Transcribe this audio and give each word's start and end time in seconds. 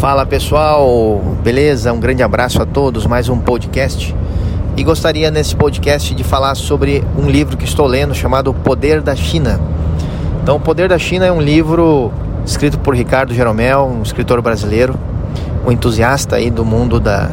Fala 0.00 0.24
pessoal, 0.24 1.20
beleza? 1.42 1.92
Um 1.92 1.98
grande 1.98 2.22
abraço 2.22 2.62
a 2.62 2.64
todos, 2.64 3.04
mais 3.04 3.28
um 3.28 3.36
podcast. 3.36 4.14
E 4.76 4.84
gostaria 4.84 5.28
nesse 5.28 5.56
podcast 5.56 6.14
de 6.14 6.22
falar 6.22 6.54
sobre 6.54 7.02
um 7.16 7.28
livro 7.28 7.56
que 7.56 7.64
estou 7.64 7.84
lendo 7.84 8.14
chamado 8.14 8.52
O 8.52 8.54
Poder 8.54 9.02
da 9.02 9.16
China. 9.16 9.60
Então, 10.40 10.54
O 10.54 10.60
Poder 10.60 10.88
da 10.88 11.00
China 11.00 11.26
é 11.26 11.32
um 11.32 11.40
livro 11.40 12.12
escrito 12.46 12.78
por 12.78 12.94
Ricardo 12.94 13.34
Jeromel, 13.34 13.86
um 13.86 14.00
escritor 14.00 14.40
brasileiro, 14.40 14.94
um 15.66 15.72
entusiasta 15.72 16.36
aí 16.36 16.48
do 16.48 16.64
mundo 16.64 17.00
da, 17.00 17.28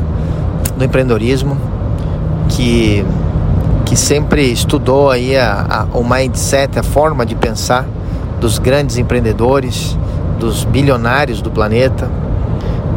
do 0.75 0.84
empreendedorismo, 0.84 1.55
que, 2.50 3.05
que 3.86 3.95
sempre 3.95 4.52
estudou 4.52 5.11
aí 5.11 5.38
a, 5.38 5.88
a, 5.93 5.97
o 5.97 6.04
mindset, 6.04 6.79
a 6.79 6.84
forma 6.84 7.27
de 7.27 7.36
pensar 7.36 7.86
dos 8.41 8.57
grandes 8.57 8.97
empreendedores, 8.97 9.95
dos 10.39 10.63
bilionários 10.63 11.43
do 11.43 11.52
planeta. 11.52 12.25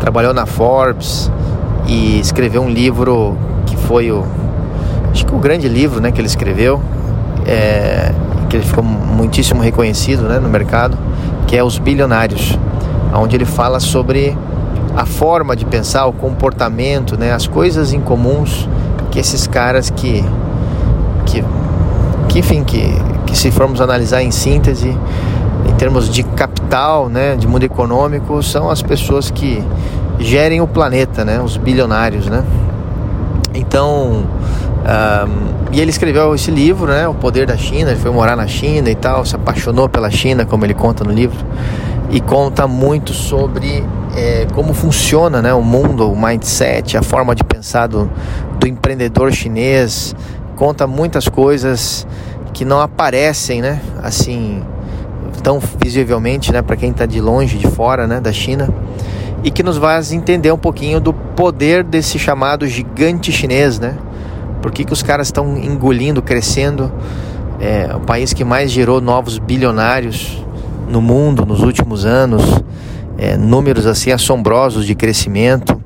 Trabalhou 0.09 0.33
na 0.33 0.47
Forbes 0.47 1.31
e 1.87 2.19
escreveu 2.19 2.63
um 2.63 2.71
livro 2.71 3.37
que 3.67 3.77
foi 3.77 4.11
o 4.11 4.25
acho 5.13 5.27
que 5.27 5.35
o 5.35 5.39
grande 5.39 5.69
livro, 5.69 6.01
né, 6.01 6.11
que 6.11 6.19
ele 6.19 6.27
escreveu, 6.27 6.81
é, 7.47 8.15
que 8.49 8.57
ele 8.57 8.65
ficou 8.65 8.83
muitíssimo 8.83 9.61
reconhecido, 9.61 10.23
né, 10.23 10.39
no 10.39 10.49
mercado, 10.49 10.97
que 11.47 11.55
é 11.55 11.63
Os 11.63 11.79
Bilionários, 11.79 12.59
onde 13.13 13.37
ele 13.37 13.45
fala 13.45 13.81
sobre 13.81 14.35
a 14.97 15.05
forma 15.05 15.55
de 15.55 15.67
pensar, 15.67 16.07
o 16.07 16.13
comportamento, 16.15 17.19
né, 17.19 17.35
as 17.35 17.47
coisas 17.47 17.93
incomuns 17.93 18.67
que 19.11 19.19
esses 19.19 19.47
caras 19.47 19.91
que 19.91 20.25
que, 21.27 21.45
que 22.31 22.39
enfim, 22.39 22.65
que, 22.65 22.83
que 23.27 23.37
se 23.37 23.51
formos 23.51 23.79
analisar 23.79 24.23
em 24.23 24.31
síntese, 24.31 24.97
em 25.69 25.73
termos 25.75 26.09
de 26.09 26.23
capital, 26.23 27.09
né, 27.09 27.37
de 27.37 27.47
mundo 27.47 27.65
econômico, 27.65 28.43
são 28.43 28.71
as 28.71 28.83
pessoas 28.83 29.31
que 29.31 29.63
gerem 30.19 30.61
o 30.61 30.67
planeta, 30.67 31.25
né, 31.25 31.41
os 31.41 31.57
bilionários, 31.57 32.27
né. 32.27 32.45
Então, 33.55 34.27
um, 34.89 35.59
e 35.73 35.81
ele 35.81 35.91
escreveu 35.91 36.35
esse 36.35 36.51
livro, 36.51 36.87
né, 36.87 37.07
O 37.07 37.15
Poder 37.15 37.47
da 37.47 37.57
China. 37.57 37.91
Ele 37.91 38.01
foi 38.01 38.11
morar 38.11 38.37
na 38.37 38.47
China 38.47 38.89
e 38.89 38.95
tal, 38.95 39.25
se 39.25 39.37
apaixonou 39.37 39.89
pela 39.89 40.11
China, 40.11 40.47
como 40.47 40.65
ele 40.65 40.75
conta 40.75 41.05
no 41.05 41.13
livro, 41.13 41.37
e 42.11 42.21
conta 42.21 42.67
muito 42.67 43.13
sobre 43.13 43.85
é, 44.17 44.47
como 44.55 44.73
funciona, 44.73 45.43
né, 45.43 45.53
o 45.53 45.63
mundo, 45.63 46.11
o 46.11 46.17
mindset, 46.17 46.97
a 46.97 47.03
forma 47.03 47.35
de 47.35 47.45
pensar 47.45 47.87
do, 47.87 48.11
do 48.59 48.67
empreendedor 48.67 49.33
chinês. 49.33 50.17
Conta 50.57 50.87
muitas 50.87 51.29
coisas 51.29 52.07
que 52.55 52.65
não 52.65 52.81
aparecem, 52.81 53.61
né, 53.61 53.81
assim 54.03 54.63
tão 55.43 55.61
visivelmente, 55.83 56.53
né, 56.53 56.63
para 56.63 56.77
quem 56.77 56.91
está 56.91 57.07
de 57.07 57.21
longe, 57.21 57.59
de 57.59 57.69
fora, 57.69 58.07
né, 58.07 58.21
da 58.21 58.33
China 58.33 58.69
e 59.43 59.51
que 59.51 59.63
nos 59.63 59.79
faz 59.79 60.13
entender 60.13 60.53
um 60.53 60.59
pouquinho 60.59 61.01
do 61.01 61.13
poder 61.13 61.85
desse 61.85 62.19
chamado 62.19 62.67
gigante 62.67 63.31
chinês, 63.31 63.79
né? 63.79 63.97
Por 64.61 64.73
que, 64.73 64.85
que 64.85 64.93
os 64.93 65.03
caras 65.03 65.29
estão 65.29 65.57
engolindo, 65.57 66.21
crescendo? 66.21 66.93
É 67.61 67.95
o 67.95 68.01
país 68.01 68.33
que 68.33 68.45
mais 68.45 68.71
gerou 68.71 69.01
novos 69.01 69.39
bilionários 69.39 70.45
no 70.89 71.01
mundo 71.01 71.45
nos 71.45 71.63
últimos 71.63 72.05
anos, 72.05 72.43
é, 73.17 73.37
números 73.37 73.87
assim 73.87 74.11
assombrosos 74.11 74.87
de 74.87 74.95
crescimento, 74.95 75.81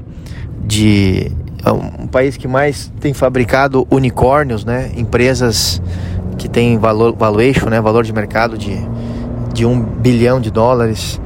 de 0.65 1.31
é 1.65 1.71
um 1.71 2.09
país 2.09 2.37
que 2.37 2.49
mais 2.49 2.93
tem 3.01 3.15
fabricado 3.15 3.87
unicórnios, 3.89 4.65
né? 4.65 4.91
Empresas 4.97 5.81
que 6.37 6.49
têm 6.49 6.77
valor, 6.77 7.15
valuation, 7.15 7.69
né? 7.69 7.81
Valor 7.81 8.03
de 8.03 8.13
mercado 8.13 8.59
de, 8.59 8.77
de 9.53 9.65
um 9.65 9.81
bilhão 9.81 10.41
de 10.41 10.51
dólares. 10.51 11.21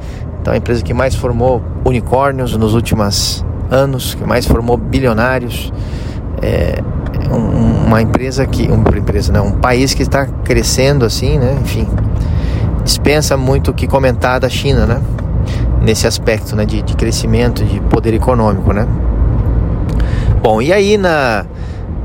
Então, 0.47 0.53
a 0.53 0.57
empresa 0.57 0.81
que 0.81 0.93
mais 0.93 1.13
formou 1.13 1.61
unicórnios 1.83 2.55
nos 2.55 2.73
últimos 2.73 3.45
anos, 3.69 4.15
que 4.15 4.23
mais 4.23 4.45
formou 4.45 4.77
bilionários. 4.77 5.73
É 6.41 6.81
uma 7.29 8.01
empresa 8.01 8.45
que. 8.45 8.65
Uma 8.71 8.97
empresa, 8.97 9.33
não, 9.33 9.47
um 9.47 9.59
país 9.59 9.93
que 9.93 10.03
está 10.03 10.25
crescendo 10.25 11.03
assim, 11.03 11.37
né? 11.37 11.57
Enfim, 11.61 11.85
dispensa 12.81 13.35
muito 13.35 13.71
o 13.71 13.73
que 13.73 13.87
comentar 13.87 14.39
da 14.39 14.47
China, 14.47 14.85
né? 14.85 15.01
Nesse 15.81 16.07
aspecto 16.07 16.55
né? 16.55 16.63
de, 16.65 16.81
de 16.81 16.95
crescimento, 16.95 17.65
de 17.65 17.81
poder 17.81 18.13
econômico, 18.13 18.71
né? 18.71 18.87
Bom, 20.41 20.61
e 20.61 20.71
aí 20.71 20.97
na, 20.97 21.45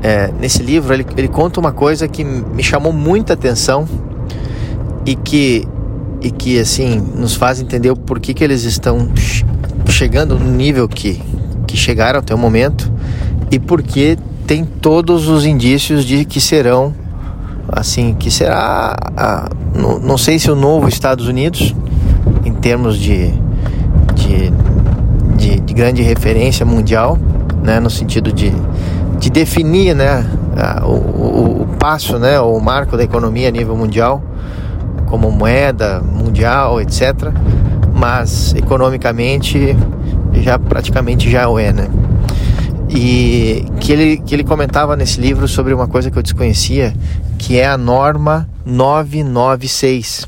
é, 0.01 0.31
nesse 0.37 0.61
livro 0.61 0.93
ele, 0.93 1.05
ele 1.15 1.29
conta 1.29 1.61
uma 1.61 1.71
coisa 1.71 2.09
que 2.09 2.25
me 2.25 2.61
chamou 2.61 2.91
muita 2.91 3.31
atenção 3.35 3.87
e 5.05 5.15
que 5.15 5.65
e 6.23 6.31
que 6.31 6.57
assim 6.57 7.05
nos 7.15 7.35
faz 7.35 7.59
entender 7.59 7.91
o 7.91 7.95
porquê 7.97 8.33
que 8.33 8.43
eles 8.43 8.63
estão 8.63 9.09
chegando 9.89 10.39
no 10.39 10.49
nível 10.49 10.87
que, 10.87 11.21
que 11.67 11.75
chegaram 11.75 12.19
até 12.19 12.33
o 12.33 12.37
momento 12.37 12.91
e 13.51 13.59
porque 13.59 14.17
tem 14.47 14.63
todos 14.63 15.27
os 15.27 15.45
indícios 15.45 16.05
de 16.05 16.23
que 16.23 16.39
serão 16.39 16.95
assim 17.67 18.13
que 18.13 18.31
será 18.31 18.95
a, 19.17 19.49
no, 19.75 19.99
não 19.99 20.17
sei 20.17 20.39
se 20.39 20.49
o 20.49 20.55
novo 20.55 20.87
Estados 20.87 21.27
Unidos 21.27 21.75
em 22.45 22.53
termos 22.53 22.97
de, 22.97 23.27
de, 24.15 24.51
de, 25.37 25.59
de 25.59 25.73
grande 25.73 26.01
referência 26.01 26.65
mundial 26.65 27.19
né 27.61 27.81
no 27.81 27.89
sentido 27.89 28.31
de, 28.31 28.53
de 29.19 29.29
definir 29.29 29.93
né 29.93 30.25
a, 30.55 30.85
o, 30.85 30.93
o, 30.93 31.61
o 31.63 31.67
passo 31.77 32.17
né 32.17 32.39
o 32.39 32.57
marco 32.61 32.95
da 32.95 33.03
economia 33.03 33.49
a 33.49 33.51
nível 33.51 33.75
mundial 33.75 34.23
como 35.13 35.29
moeda 35.29 36.01
mundial, 36.01 36.81
etc. 36.81 37.31
Mas 37.93 38.51
economicamente 38.55 39.77
já 40.41 40.57
praticamente 40.57 41.29
já 41.29 41.43
é, 41.61 41.71
né? 41.71 41.87
E 42.89 43.63
que 43.79 43.91
ele, 43.91 44.17
que 44.17 44.33
ele 44.33 44.43
comentava 44.43 44.95
nesse 44.95 45.21
livro 45.21 45.47
sobre 45.47 45.71
uma 45.71 45.87
coisa 45.87 46.09
que 46.09 46.17
eu 46.17 46.23
desconhecia, 46.23 46.95
que 47.37 47.59
é 47.59 47.67
a 47.67 47.77
norma 47.77 48.49
996. 48.65 50.27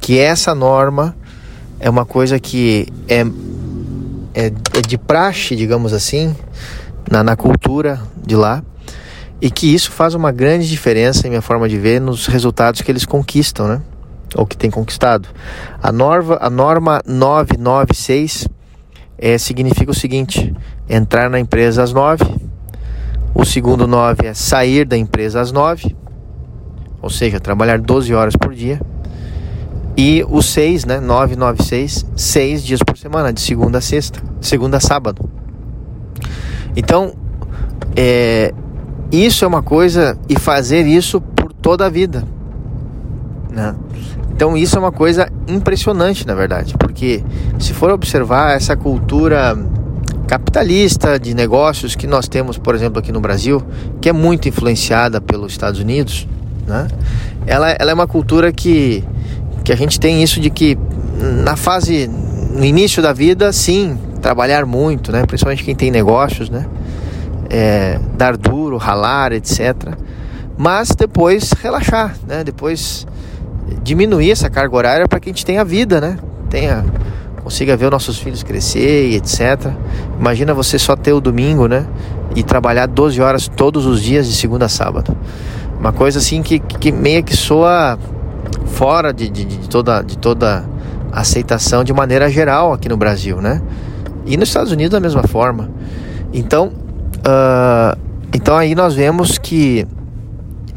Que 0.00 0.20
essa 0.20 0.54
norma 0.54 1.16
é 1.80 1.90
uma 1.90 2.06
coisa 2.06 2.38
que 2.38 2.86
é, 3.08 3.22
é, 4.32 4.46
é 4.46 4.80
de 4.86 4.96
praxe, 4.96 5.56
digamos 5.56 5.92
assim, 5.92 6.32
na, 7.10 7.24
na 7.24 7.34
cultura 7.34 8.00
de 8.24 8.36
lá 8.36 8.62
e 9.40 9.50
que 9.50 9.74
isso 9.74 9.90
faz 9.90 10.14
uma 10.14 10.30
grande 10.30 10.68
diferença 10.68 11.26
em 11.26 11.30
minha 11.30 11.42
forma 11.42 11.68
de 11.68 11.76
ver 11.76 12.00
nos 12.00 12.28
resultados 12.28 12.82
que 12.82 12.90
eles 12.92 13.04
conquistam, 13.04 13.66
né? 13.66 13.82
Ou 14.36 14.46
que 14.46 14.56
tem 14.56 14.70
conquistado. 14.70 15.28
A 15.82 15.90
norma, 15.90 16.38
a 16.40 16.50
norma 16.50 17.02
996 17.06 18.48
é, 19.18 19.38
significa 19.38 19.90
o 19.90 19.94
seguinte: 19.94 20.54
entrar 20.88 21.30
na 21.30 21.40
empresa 21.40 21.82
às 21.82 21.92
9. 21.92 22.24
O 23.34 23.44
segundo 23.44 23.86
9 23.86 24.26
é 24.26 24.34
sair 24.34 24.86
da 24.86 24.96
empresa 24.96 25.40
às 25.40 25.52
9, 25.52 25.94
ou 27.02 27.10
seja, 27.10 27.38
trabalhar 27.38 27.78
12 27.78 28.14
horas 28.14 28.34
por 28.34 28.54
dia. 28.54 28.80
E 29.94 30.24
o 30.28 30.42
6, 30.42 30.84
né, 30.86 31.00
996, 31.00 32.06
6 32.16 32.64
dias 32.64 32.80
por 32.82 32.96
semana, 32.96 33.32
de 33.32 33.40
segunda 33.40 33.78
a 33.78 33.80
sexta, 33.80 34.22
segunda 34.40 34.78
a 34.78 34.80
sábado. 34.80 35.28
Então, 36.74 37.14
é, 37.94 38.54
isso 39.12 39.44
é 39.44 39.48
uma 39.48 39.62
coisa, 39.62 40.18
e 40.28 40.38
fazer 40.38 40.86
isso 40.86 41.20
por 41.20 41.52
toda 41.52 41.86
a 41.86 41.88
vida. 41.90 42.24
Né? 43.50 43.74
Então 44.36 44.54
isso 44.54 44.76
é 44.76 44.78
uma 44.78 44.92
coisa 44.92 45.32
impressionante, 45.48 46.26
na 46.26 46.34
verdade, 46.34 46.74
porque 46.78 47.24
se 47.58 47.72
for 47.72 47.90
observar 47.90 48.54
essa 48.54 48.76
cultura 48.76 49.56
capitalista 50.28 51.18
de 51.18 51.32
negócios 51.32 51.96
que 51.96 52.06
nós 52.06 52.28
temos, 52.28 52.58
por 52.58 52.74
exemplo, 52.74 52.98
aqui 52.98 53.10
no 53.10 53.18
Brasil, 53.18 53.62
que 53.98 54.10
é 54.10 54.12
muito 54.12 54.46
influenciada 54.46 55.22
pelos 55.22 55.52
Estados 55.52 55.80
Unidos, 55.80 56.28
né? 56.66 56.86
Ela, 57.46 57.70
ela 57.78 57.90
é 57.90 57.94
uma 57.94 58.06
cultura 58.06 58.52
que, 58.52 59.02
que 59.64 59.72
a 59.72 59.76
gente 59.76 59.98
tem 59.98 60.22
isso 60.22 60.38
de 60.38 60.50
que 60.50 60.76
na 61.42 61.56
fase, 61.56 62.06
no 62.06 62.64
início 62.64 63.02
da 63.02 63.14
vida, 63.14 63.50
sim, 63.54 63.98
trabalhar 64.20 64.66
muito, 64.66 65.12
né? 65.12 65.24
Principalmente 65.24 65.64
quem 65.64 65.74
tem 65.74 65.90
negócios, 65.90 66.50
né? 66.50 66.66
É, 67.48 67.98
dar 68.18 68.36
duro, 68.36 68.76
ralar, 68.76 69.32
etc. 69.32 69.94
Mas 70.58 70.90
depois 70.90 71.52
relaxar, 71.52 72.14
né? 72.28 72.44
Depois 72.44 73.06
diminuir 73.82 74.30
essa 74.30 74.48
carga 74.50 74.76
horária 74.76 75.08
para 75.08 75.20
que 75.20 75.28
a 75.28 75.32
gente 75.32 75.44
tenha 75.44 75.64
vida, 75.64 76.00
né? 76.00 76.18
Tenha 76.48 76.84
consiga 77.42 77.76
ver 77.76 77.84
os 77.84 77.90
nossos 77.92 78.18
filhos 78.18 78.42
crescer 78.42 79.10
e 79.10 79.14
etc. 79.14 79.70
Imagina 80.18 80.52
você 80.52 80.80
só 80.80 80.96
ter 80.96 81.12
o 81.12 81.20
domingo, 81.20 81.68
né? 81.68 81.86
E 82.34 82.42
trabalhar 82.42 82.86
12 82.86 83.22
horas 83.22 83.46
todos 83.46 83.86
os 83.86 84.02
dias 84.02 84.26
de 84.26 84.34
segunda 84.34 84.64
a 84.66 84.68
sábado. 84.68 85.16
Uma 85.78 85.92
coisa 85.92 86.18
assim 86.18 86.42
que, 86.42 86.58
que 86.58 86.90
meio 86.90 87.22
que 87.22 87.36
soa 87.36 87.96
fora 88.66 89.12
de, 89.12 89.28
de, 89.28 89.44
de 89.44 89.68
toda, 89.68 90.02
de 90.02 90.18
toda 90.18 90.64
aceitação 91.12 91.84
de 91.84 91.92
maneira 91.92 92.28
geral 92.28 92.72
aqui 92.72 92.88
no 92.88 92.96
Brasil, 92.96 93.40
né? 93.40 93.62
E 94.26 94.36
nos 94.36 94.48
Estados 94.48 94.72
Unidos 94.72 94.90
da 94.90 95.00
mesma 95.00 95.22
forma. 95.22 95.70
Então, 96.32 96.72
uh, 97.18 97.96
então 98.34 98.56
aí 98.56 98.74
nós 98.74 98.96
vemos 98.96 99.38
que 99.38 99.86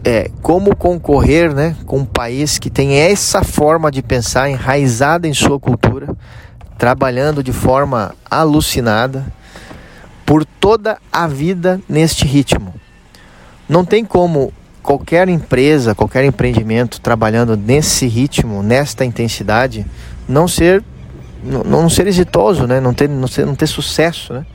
é, 0.04 0.30
como 0.42 0.76
concorrer 0.76 1.54
né, 1.54 1.76
com 1.86 2.00
um 2.00 2.06
país 2.06 2.58
que 2.58 2.70
tem 2.70 3.00
essa 3.00 3.44
forma 3.44 3.92
de 3.92 4.02
pensar 4.02 4.50
enraizada 4.50 5.28
em 5.28 5.34
sua 5.34 5.60
cultura, 5.60 6.16
trabalhando 6.78 7.44
de 7.44 7.52
forma 7.52 8.16
alucinada 8.30 9.26
por 10.26 10.46
toda 10.46 10.98
a 11.12 11.28
vida 11.28 11.82
neste 11.88 12.26
ritmo. 12.26 12.74
Não 13.68 13.84
tem 13.84 14.06
como 14.06 14.54
qualquer 14.82 15.28
empresa, 15.28 15.94
qualquer 15.94 16.24
empreendimento 16.24 17.02
trabalhando 17.02 17.58
nesse 17.58 18.08
ritmo, 18.08 18.64
nesta 18.64 19.04
intensidade, 19.04 19.86
não 20.28 20.48
ser 20.48 20.84
não, 21.44 21.64
não 21.64 21.90
ser 21.90 22.08
exitoso, 22.08 22.68
né? 22.68 22.80
Não 22.80 22.94
ter 22.94 23.08
não, 23.08 23.28
ser, 23.28 23.46
não 23.46 23.56
ter 23.56 23.68
sucesso, 23.68 24.34
né? 24.34 24.46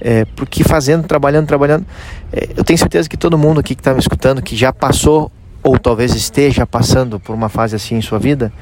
É, 0.00 0.24
porque 0.36 0.64
fazendo, 0.64 1.06
trabalhando, 1.06 1.46
trabalhando, 1.46 1.86
é, 2.32 2.50
eu 2.56 2.64
tenho 2.64 2.78
certeza 2.78 3.08
que 3.08 3.16
todo 3.16 3.38
mundo 3.38 3.60
aqui 3.60 3.74
que 3.74 3.80
está 3.80 3.92
me 3.92 4.00
escutando, 4.00 4.42
que 4.42 4.56
já 4.56 4.72
passou 4.72 5.30
ou 5.62 5.78
talvez 5.78 6.14
esteja 6.14 6.66
passando 6.66 7.18
por 7.18 7.34
uma 7.34 7.48
fase 7.48 7.74
assim 7.74 7.96
em 7.96 8.02
sua 8.02 8.18
vida, 8.18 8.52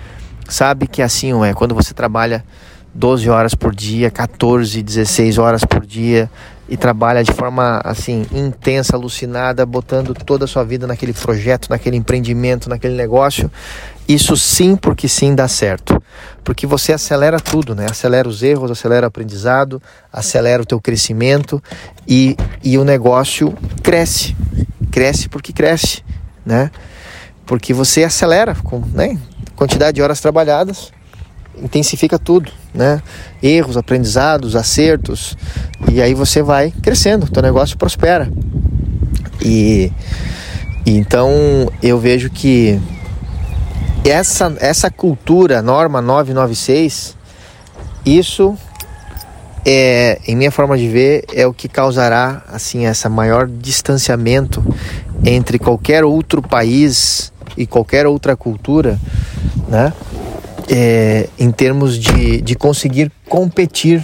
sabe 0.49 0.87
que 0.87 1.03
assim 1.03 1.33
é. 1.45 1.53
Quando 1.53 1.75
você 1.75 1.93
trabalha 1.93 2.45
12 2.95 3.29
horas 3.31 3.55
por 3.55 3.75
dia, 3.75 4.11
14, 4.11 4.83
16 4.83 5.39
horas 5.39 5.65
por 5.65 5.85
dia 5.87 6.31
e 6.69 6.77
trabalha 6.77 7.23
de 7.23 7.33
forma 7.33 7.81
assim 7.85 8.25
intensa, 8.33 8.97
alucinada, 8.97 9.67
botando 9.67 10.15
toda 10.15 10.45
a 10.45 10.49
sua 10.49 10.65
vida 10.65 10.87
naquele 10.87 11.13
projeto, 11.13 11.69
naquele 11.69 11.97
empreendimento, 11.97 12.69
naquele 12.69 12.95
negócio, 12.95 13.51
isso 14.09 14.37
sim, 14.37 14.77
porque 14.77 15.09
sim 15.09 15.35
dá 15.35 15.49
certo. 15.49 16.03
Porque 16.45 16.67
você 16.67 16.93
acelera 16.93 17.39
tudo, 17.39 17.75
né? 17.75 17.87
Acelera 17.91 18.29
os 18.29 18.43
erros, 18.43 18.71
acelera 18.71 19.07
o 19.07 19.09
aprendizado, 19.09 19.83
acelera 20.13 20.63
o 20.63 20.67
teu 20.67 20.81
crescimento 20.81 21.63
e, 22.07 22.37
e 22.63 22.79
o 22.79 22.85
negócio 22.85 23.55
cresce. 23.83 24.37
Cresce 24.91 25.29
porque 25.29 25.53
cresce, 25.53 26.03
né? 26.45 26.71
Porque 27.45 27.75
você 27.75 28.05
acelera 28.05 28.55
com 28.55 28.81
né? 28.93 29.19
quantidade 29.57 29.97
de 29.97 30.03
horas 30.03 30.21
trabalhadas 30.21 30.93
intensifica 31.61 32.19
tudo, 32.19 32.51
né? 32.75 33.03
Erros, 33.43 33.77
aprendizados, 33.77 34.57
acertos, 34.57 35.37
e 35.91 36.01
aí 36.01 36.15
você 36.15 36.43
vai 36.43 36.73
crescendo, 36.83 37.31
teu 37.31 37.43
negócio 37.43 37.77
prospera. 37.77 38.31
E, 39.41 39.93
e 40.87 40.97
então 40.97 41.31
eu 41.83 41.99
vejo 41.99 42.31
que 42.31 42.81
essa 44.05 44.55
essa 44.61 44.91
cultura 44.91 45.63
norma 45.63 46.01
996 46.01 47.17
isso 48.05 48.57
é, 49.65 50.21
em 50.27 50.35
minha 50.35 50.51
forma 50.51 50.77
de 50.77 50.89
ver, 50.89 51.25
é 51.33 51.47
o 51.47 51.55
que 51.55 51.69
causará 51.69 52.43
assim 52.49 52.87
essa 52.87 53.09
maior 53.09 53.47
distanciamento 53.47 54.63
entre 55.25 55.59
qualquer 55.59 56.05
outro 56.05 56.43
país 56.43 57.33
e 57.57 57.67
qualquer 57.67 58.07
outra 58.07 58.37
cultura, 58.37 58.99
né? 59.69 59.93
É, 60.73 61.29
em 61.39 61.51
termos 61.51 61.99
de, 61.99 62.41
de 62.41 62.55
conseguir 62.55 63.13
competir 63.29 64.03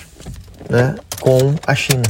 né, 0.69 0.97
com 1.19 1.55
a 1.67 1.75
China. 1.75 2.03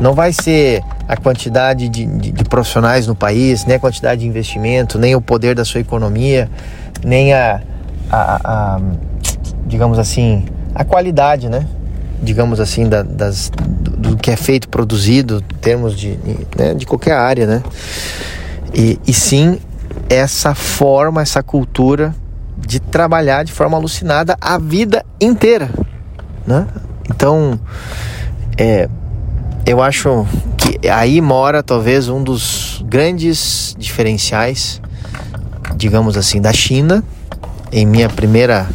Não 0.00 0.14
vai 0.14 0.32
ser 0.32 0.82
a 1.06 1.16
quantidade 1.16 1.88
de, 1.88 2.04
de, 2.04 2.32
de, 2.32 2.44
profissionais 2.44 3.06
no 3.06 3.14
país, 3.14 3.64
nem 3.64 3.76
a 3.76 3.78
quantidade 3.78 4.22
de 4.22 4.26
investimento, 4.26 4.98
nem 4.98 5.14
o 5.14 5.20
poder 5.20 5.54
da 5.54 5.64
sua 5.64 5.80
economia, 5.80 6.50
nem 7.04 7.32
a, 7.32 7.62
a, 8.10 8.76
a 8.76 8.80
digamos 9.64 9.98
assim, 9.98 10.44
a 10.74 10.84
qualidade, 10.84 11.48
né? 11.48 11.64
Digamos 12.20 12.58
assim, 12.58 12.88
da, 12.88 13.02
das, 13.02 13.50
do, 13.50 13.90
do, 14.10 14.16
que 14.16 14.30
é 14.30 14.36
feito, 14.36 14.68
produzido, 14.68 15.42
em 15.52 15.58
termos 15.58 15.96
de, 15.96 16.18
né, 16.56 16.74
de 16.74 16.84
qualquer 16.84 17.12
área, 17.12 17.46
né? 17.46 17.62
E, 18.74 18.98
e 19.06 19.12
sim 19.12 19.58
essa 20.10 20.54
forma, 20.54 21.22
essa 21.22 21.42
cultura 21.42 22.14
de 22.66 22.80
trabalhar 22.80 23.44
de 23.44 23.52
forma 23.52 23.76
alucinada 23.76 24.36
a 24.40 24.58
vida 24.58 25.04
inteira, 25.20 25.70
né? 26.46 26.66
Então, 27.08 27.58
é, 28.56 28.88
eu 29.64 29.82
acho 29.82 30.26
que 30.56 30.88
aí 30.88 31.20
mora 31.20 31.62
talvez 31.62 32.08
um 32.08 32.22
dos 32.22 32.84
grandes 32.86 33.74
diferenciais, 33.78 34.80
digamos 35.76 36.16
assim, 36.16 36.40
da 36.40 36.52
China. 36.52 37.02
Em 37.70 37.86
minha 37.86 38.08
primeira, 38.08 38.66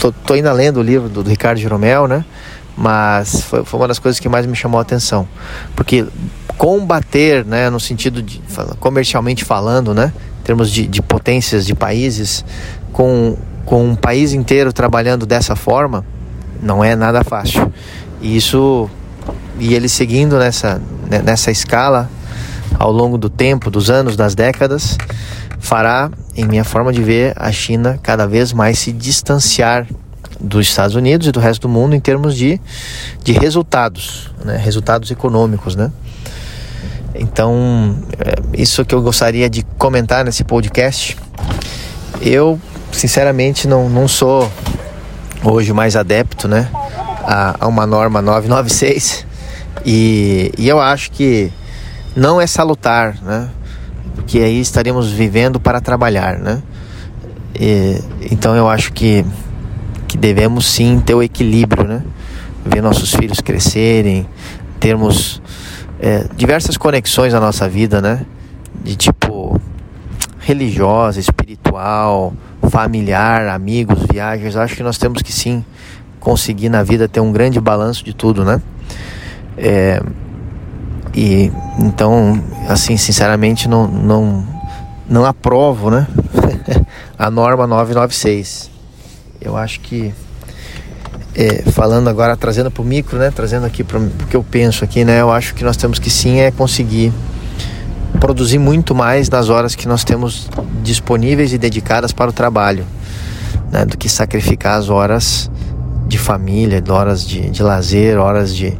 tô, 0.00 0.10
tô 0.10 0.32
ainda 0.32 0.52
lendo 0.52 0.78
o 0.78 0.82
livro 0.82 1.08
do, 1.08 1.22
do 1.22 1.30
Ricardo 1.30 1.58
Jeromel, 1.58 2.08
né? 2.08 2.24
Mas 2.76 3.42
foi, 3.42 3.64
foi 3.64 3.80
uma 3.80 3.88
das 3.88 3.98
coisas 3.98 4.18
que 4.18 4.28
mais 4.28 4.46
me 4.46 4.56
chamou 4.56 4.78
a 4.78 4.82
atenção, 4.82 5.28
porque 5.76 6.06
combater, 6.56 7.44
né, 7.44 7.68
no 7.70 7.80
sentido 7.80 8.22
de 8.22 8.40
comercialmente 8.78 9.44
falando, 9.44 9.94
né, 9.94 10.12
em 10.40 10.42
termos 10.44 10.70
de, 10.70 10.86
de 10.86 11.02
potências 11.02 11.66
de 11.66 11.74
países, 11.74 12.44
com, 12.92 13.36
com 13.64 13.84
um 13.84 13.94
país 13.94 14.32
inteiro 14.32 14.72
trabalhando 14.72 15.26
dessa 15.26 15.56
forma, 15.56 16.04
não 16.62 16.82
é 16.82 16.94
nada 16.94 17.22
fácil. 17.24 17.72
E 18.20 18.36
isso 18.36 18.88
e 19.58 19.74
ele 19.74 19.88
seguindo 19.88 20.38
nessa, 20.38 20.80
né, 21.08 21.20
nessa 21.22 21.50
escala 21.50 22.08
ao 22.78 22.90
longo 22.90 23.18
do 23.18 23.28
tempo, 23.28 23.70
dos 23.70 23.90
anos, 23.90 24.16
das 24.16 24.34
décadas, 24.34 24.96
fará, 25.58 26.10
em 26.34 26.46
minha 26.46 26.64
forma 26.64 26.92
de 26.92 27.02
ver, 27.02 27.34
a 27.36 27.52
China 27.52 27.98
cada 28.02 28.26
vez 28.26 28.52
mais 28.52 28.78
se 28.78 28.90
distanciar 28.90 29.86
dos 30.40 30.66
Estados 30.66 30.96
Unidos 30.96 31.26
e 31.26 31.32
do 31.32 31.38
resto 31.38 31.62
do 31.62 31.68
mundo 31.68 31.94
em 31.94 32.00
termos 32.00 32.34
de, 32.34 32.58
de 33.22 33.32
resultados, 33.32 34.30
né? 34.42 34.56
resultados 34.56 35.10
econômicos, 35.10 35.76
né? 35.76 35.92
Então, 37.14 37.98
é 38.18 38.62
isso 38.62 38.84
que 38.84 38.94
eu 38.94 39.02
gostaria 39.02 39.50
de 39.50 39.62
comentar 39.76 40.24
nesse 40.24 40.42
podcast. 40.44 41.16
Eu 42.22 42.58
sinceramente 42.92 43.66
não, 43.66 43.88
não 43.88 44.06
sou 44.06 44.50
hoje 45.42 45.72
mais 45.72 45.96
adepto 45.96 46.46
né, 46.46 46.68
a, 47.24 47.56
a 47.60 47.66
uma 47.66 47.86
norma 47.86 48.20
996 48.20 49.26
e, 49.84 50.52
e 50.58 50.68
eu 50.68 50.80
acho 50.80 51.10
que 51.10 51.52
não 52.14 52.40
é 52.40 52.46
salutar, 52.46 53.16
né? 53.22 53.48
Porque 54.14 54.38
aí 54.38 54.60
estaríamos 54.60 55.10
vivendo 55.10 55.58
para 55.58 55.80
trabalhar, 55.80 56.38
né? 56.38 56.62
E, 57.58 58.00
então 58.30 58.54
eu 58.54 58.68
acho 58.68 58.92
que, 58.92 59.24
que 60.06 60.16
devemos 60.18 60.66
sim 60.66 61.00
ter 61.00 61.14
o 61.14 61.22
equilíbrio, 61.22 61.84
né? 61.84 62.02
Ver 62.64 62.82
nossos 62.82 63.14
filhos 63.14 63.40
crescerem, 63.40 64.26
termos 64.78 65.40
é, 65.98 66.26
diversas 66.36 66.76
conexões 66.76 67.32
na 67.32 67.40
nossa 67.40 67.68
vida, 67.68 68.00
né? 68.00 68.26
De 68.82 68.96
tipo 68.96 69.58
religiosa, 70.40 71.20
espiritual, 71.20 72.34
familiar, 72.68 73.48
amigos, 73.48 73.98
viagens, 74.10 74.56
acho 74.56 74.76
que 74.76 74.82
nós 74.82 74.98
temos 74.98 75.22
que 75.22 75.32
sim 75.32 75.64
conseguir 76.18 76.68
na 76.68 76.82
vida 76.82 77.08
ter 77.08 77.20
um 77.20 77.32
grande 77.32 77.60
balanço 77.60 78.04
de 78.04 78.12
tudo, 78.12 78.44
né? 78.44 78.60
É, 79.56 80.02
e 81.14 81.50
então, 81.78 82.42
assim, 82.68 82.96
sinceramente, 82.96 83.68
não, 83.68 83.86
não, 83.86 84.46
não 85.08 85.24
aprovo, 85.24 85.90
né? 85.90 86.06
a 87.18 87.30
norma 87.30 87.66
996. 87.66 88.70
Eu 89.40 89.56
acho 89.56 89.80
que, 89.80 90.14
é, 91.34 91.62
falando 91.70 92.08
agora, 92.08 92.36
trazendo 92.36 92.70
para 92.70 92.82
o 92.82 92.84
micro, 92.84 93.18
né? 93.18 93.30
Trazendo 93.30 93.66
aqui 93.66 93.82
para 93.82 93.98
o 93.98 94.10
que 94.28 94.36
eu 94.36 94.44
penso 94.44 94.84
aqui, 94.84 95.04
né? 95.04 95.20
Eu 95.20 95.32
acho 95.32 95.54
que 95.54 95.64
nós 95.64 95.76
temos 95.76 95.98
que 95.98 96.10
sim 96.10 96.38
é 96.40 96.50
conseguir 96.50 97.12
produzir 98.20 98.58
muito 98.58 98.94
mais 98.94 99.28
nas 99.30 99.48
horas 99.48 99.74
que 99.74 99.88
nós 99.88 100.04
temos 100.04 100.48
disponíveis 100.82 101.52
e 101.52 101.58
dedicadas 101.58 102.12
para 102.12 102.30
o 102.30 102.32
trabalho, 102.32 102.84
né, 103.72 103.84
do 103.84 103.96
que 103.96 104.08
sacrificar 104.08 104.78
as 104.78 104.90
horas 104.90 105.50
de 106.06 106.18
família, 106.18 106.82
horas 106.90 107.26
de, 107.26 107.48
de 107.50 107.62
lazer, 107.62 108.18
horas 108.18 108.54
de, 108.54 108.76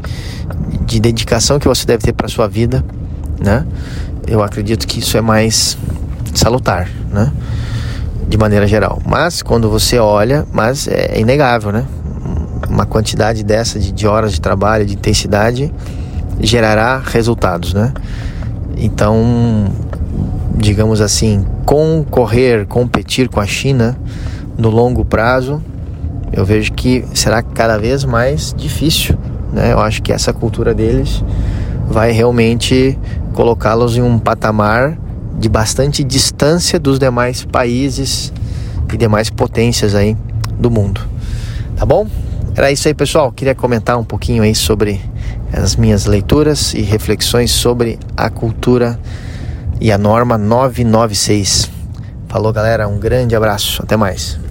de 0.85 1.01
dedicação 1.01 1.59
que 1.59 1.67
você 1.67 1.87
deve 1.87 2.03
ter 2.03 2.13
para 2.13 2.29
sua 2.29 2.47
vida, 2.47 2.85
né? 3.41 3.65
Eu 4.27 4.43
acredito 4.43 4.87
que 4.87 4.99
isso 4.99 5.17
é 5.17 5.21
mais 5.21 5.79
salutar, 6.35 6.89
né? 7.11 7.33
De 8.29 8.37
maneira 8.37 8.67
geral. 8.67 9.01
Mas 9.07 9.43
quando 9.43 9.71
você 9.71 9.99
olha, 9.99 10.45
mas 10.53 10.89
é 10.89 11.19
inegável, 11.21 11.71
né? 11.71 11.87
Uma 12.69 12.85
quantidade 12.85 13.45
dessa 13.45 13.79
de, 13.79 13.93
de 13.93 14.07
horas 14.07 14.33
de 14.33 14.41
trabalho, 14.41 14.85
de 14.85 14.95
intensidade, 14.95 15.73
gerará 16.41 16.99
resultados, 16.99 17.73
né? 17.73 17.93
Então, 18.83 19.67
digamos 20.57 21.03
assim, 21.03 21.45
concorrer, 21.67 22.67
competir 22.67 23.29
com 23.29 23.39
a 23.39 23.47
China 23.47 23.97
no 24.57 24.71
longo 24.71 25.05
prazo, 25.05 25.63
eu 26.33 26.47
vejo 26.47 26.73
que 26.73 27.05
será 27.13 27.43
cada 27.43 27.77
vez 27.77 28.05
mais 28.05 28.55
difícil. 28.57 29.19
Né? 29.53 29.73
Eu 29.75 29.81
acho 29.81 30.03
que 30.03 30.11
essa 30.11 30.33
cultura 30.33 30.73
deles 30.75 31.23
vai 31.89 32.11
realmente 32.11 32.99
colocá-los 33.35 33.99
em 33.99 34.03
um 34.03 34.19
patamar 34.19 34.97
de 35.39 35.49
bastante 35.49 36.03
distância 36.03 36.79
dos 36.79 36.99
demais 36.99 37.45
países 37.45 38.33
e 38.93 38.97
demais 38.97 39.29
potências 39.29 39.95
aí 39.95 40.17
do 40.59 40.71
mundo. 40.71 41.03
Tá 41.77 41.85
bom? 41.85 42.07
Era 42.57 42.73
isso 42.73 42.89
aí, 42.89 42.95
pessoal. 42.95 43.31
Queria 43.31 43.55
comentar 43.55 43.99
um 43.99 44.05
pouquinho 44.05 44.43
aí 44.43 44.55
sobre 44.55 45.01
as 45.53 45.77
minhas 45.77 46.07
leituras 46.07 46.73
e 46.75 46.81
reflexões 46.81 47.51
sobre 47.51 47.99
a 48.17 48.31
cultura 48.31 48.99
e 49.81 49.93
a 49.93 49.99
norma 49.99 50.39
996. 50.39 51.71
Falou, 52.29 52.53
galera, 52.53 52.89
um 52.89 52.99
grande 52.99 53.37
abraço, 53.37 53.83
até 53.83 53.97
mais. 53.97 54.41